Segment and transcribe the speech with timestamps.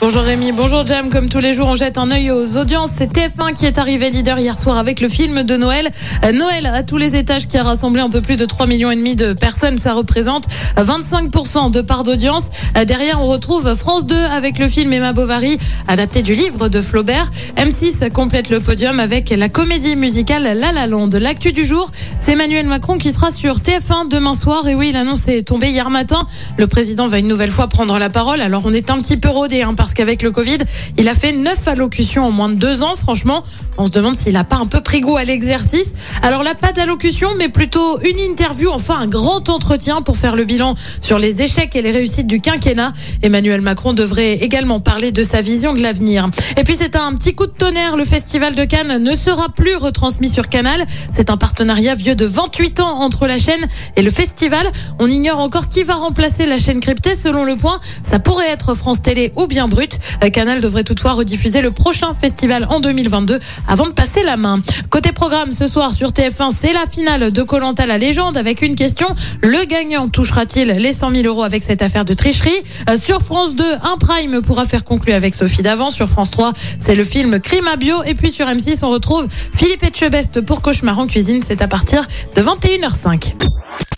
[0.00, 1.08] Bonjour Rémi, bonjour Jam.
[1.10, 2.90] Comme tous les jours, on jette un œil aux audiences.
[2.96, 5.88] C'est TF1 qui est arrivé leader hier soir avec le film de Noël.
[6.24, 8.90] Euh, Noël à tous les étages qui a rassemblé un peu plus de 3 millions
[8.90, 9.78] de personnes.
[9.78, 10.44] Ça représente
[10.76, 12.50] 25% de part d'audience.
[12.76, 15.56] Euh, Derrière, on retrouve France 2 avec le film Emma Bovary,
[15.88, 17.30] adapté du livre de Flaubert.
[17.56, 21.10] M6 complète le podium avec la comédie musicale La La Land.
[21.18, 24.68] L'actu du jour, c'est Emmanuel Macron qui sera sur TF1 demain soir.
[24.68, 26.26] Et oui, l'annonce est tombée hier matin.
[26.58, 28.40] Le président va une nouvelle fois prendre la parole.
[28.40, 30.58] Alors, on est un petit peu rodé, hein, parce qu'avec le Covid,
[30.96, 32.96] il a fait neuf allocutions en moins de deux ans.
[32.96, 33.42] Franchement,
[33.78, 35.88] on se demande s'il a pas un peu pris goût à l'exercice.
[36.22, 40.44] Alors là, pas d'allocution, mais plutôt une interview, enfin un grand entretien pour faire le
[40.44, 42.92] bilan sur les échecs et les réussites du quinquennat.
[43.22, 46.28] Emmanuel Macron devrait également parler de sa vision de l'avenir.
[46.56, 47.96] Et puis c'est un petit coup de tonnerre.
[47.96, 50.84] Le festival de Cannes ne sera plus retransmis sur Canal.
[51.10, 53.66] C'est un partenariat vieux de 28 ans entre la chaîne
[53.96, 54.66] et le festival.
[54.98, 57.14] On ignore encore qui va remplacer la chaîne cryptée.
[57.14, 61.60] Selon le point, ça pourrait être France Télé ou bien Euh, Canal devrait toutefois rediffuser
[61.60, 64.60] le prochain festival en 2022 avant de passer la main.
[64.90, 68.74] Côté programme, ce soir sur TF1, c'est la finale de Colanta la légende avec une
[68.74, 69.06] question.
[69.42, 72.50] Le gagnant touchera-t-il les 100 000 euros avec cette affaire de tricherie?
[72.88, 75.90] Euh, Sur France 2, un prime pourra faire conclure avec Sophie Davant.
[75.90, 78.02] Sur France 3, c'est le film Crime à bio.
[78.04, 81.42] Et puis sur M6, on retrouve Philippe Etchebest pour Cauchemar en cuisine.
[81.44, 82.02] C'est à partir
[82.34, 83.65] de 21h05.